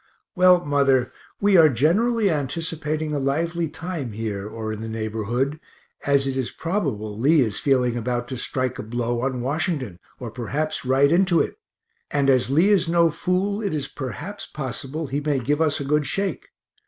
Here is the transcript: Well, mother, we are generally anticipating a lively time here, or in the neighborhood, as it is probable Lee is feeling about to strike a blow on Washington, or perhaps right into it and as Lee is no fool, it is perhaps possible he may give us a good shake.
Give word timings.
Well, 0.35 0.65
mother, 0.65 1.11
we 1.39 1.57
are 1.57 1.69
generally 1.69 2.31
anticipating 2.31 3.13
a 3.13 3.19
lively 3.19 3.69
time 3.69 4.13
here, 4.13 4.47
or 4.49 4.73
in 4.73 4.81
the 4.81 4.89
neighborhood, 4.89 5.59
as 6.07 6.25
it 6.25 6.35
is 6.35 6.49
probable 6.49 7.15
Lee 7.19 7.41
is 7.41 7.59
feeling 7.59 7.95
about 7.95 8.27
to 8.29 8.35
strike 8.37 8.79
a 8.79 8.81
blow 8.81 9.21
on 9.21 9.41
Washington, 9.41 9.99
or 10.19 10.31
perhaps 10.31 10.85
right 10.85 11.11
into 11.11 11.39
it 11.39 11.53
and 12.09 12.31
as 12.31 12.49
Lee 12.49 12.69
is 12.69 12.89
no 12.89 13.11
fool, 13.11 13.61
it 13.61 13.75
is 13.75 13.87
perhaps 13.87 14.47
possible 14.47 15.05
he 15.05 15.21
may 15.21 15.37
give 15.37 15.61
us 15.61 15.79
a 15.79 15.85
good 15.85 16.07
shake. 16.07 16.47